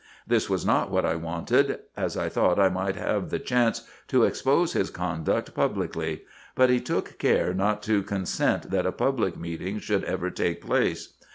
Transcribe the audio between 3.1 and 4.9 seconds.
the chance to expose his